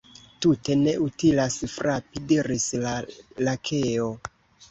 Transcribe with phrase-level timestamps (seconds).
[0.43, 2.93] "Tute ne utilas frapi," diris la
[3.49, 4.09] Lakeo.